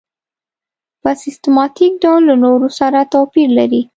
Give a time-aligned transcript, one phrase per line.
[1.01, 3.81] په سیستماتیک ډول له نورو سره توپیر لري.